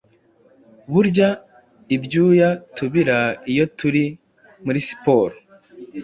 [0.91, 1.29] Burya
[1.95, 3.17] ibyuya tubira
[3.51, 4.03] iyo turi
[4.65, 5.35] muri siporo,